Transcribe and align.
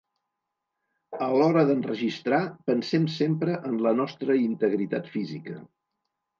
A 1.25 1.27
l’hora 1.41 1.63
d’enregistrar 1.67 2.41
pensem 2.71 3.07
sempre 3.19 3.61
en 3.71 3.79
la 3.89 3.95
nostra 4.03 4.41
integritat 4.49 5.15
física. 5.17 5.59